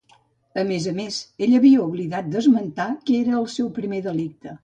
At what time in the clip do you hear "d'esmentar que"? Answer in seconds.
2.35-3.19